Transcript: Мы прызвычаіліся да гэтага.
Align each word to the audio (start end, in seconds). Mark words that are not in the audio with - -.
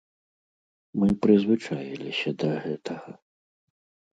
Мы 1.01 1.07
прызвычаіліся 1.27 2.29
да 2.45 2.51
гэтага. 2.65 3.11